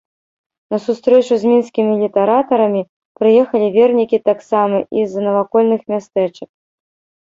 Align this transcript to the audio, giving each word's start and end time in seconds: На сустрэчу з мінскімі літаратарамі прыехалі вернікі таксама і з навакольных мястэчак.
На 0.75 0.79
сустрэчу 0.85 1.33
з 1.43 1.51
мінскімі 1.51 1.93
літаратарамі 2.03 2.81
прыехалі 3.23 3.67
вернікі 3.79 4.17
таксама 4.33 4.77
і 5.01 5.09
з 5.17 5.31
навакольных 5.31 5.81
мястэчак. 5.97 6.49